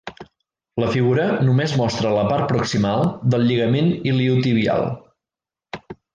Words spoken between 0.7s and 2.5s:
La figura només mostra la part